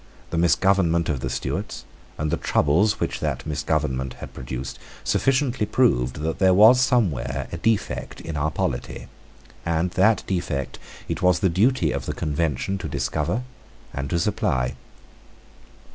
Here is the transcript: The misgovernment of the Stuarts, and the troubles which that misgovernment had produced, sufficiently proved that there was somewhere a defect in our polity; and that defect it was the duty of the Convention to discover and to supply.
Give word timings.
The 0.31 0.37
misgovernment 0.39 1.09
of 1.09 1.19
the 1.19 1.29
Stuarts, 1.29 1.85
and 2.17 2.31
the 2.31 2.35
troubles 2.37 2.99
which 2.99 3.19
that 3.19 3.45
misgovernment 3.45 4.13
had 4.15 4.33
produced, 4.33 4.79
sufficiently 5.03 5.67
proved 5.67 6.21
that 6.21 6.39
there 6.39 6.55
was 6.55 6.81
somewhere 6.81 7.47
a 7.51 7.57
defect 7.57 8.19
in 8.19 8.35
our 8.35 8.49
polity; 8.49 9.09
and 9.63 9.91
that 9.91 10.23
defect 10.25 10.79
it 11.07 11.21
was 11.21 11.37
the 11.41 11.49
duty 11.49 11.91
of 11.91 12.07
the 12.07 12.13
Convention 12.13 12.79
to 12.79 12.89
discover 12.89 13.43
and 13.93 14.09
to 14.09 14.17
supply. 14.17 14.73